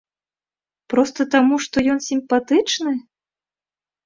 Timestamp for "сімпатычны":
2.09-2.97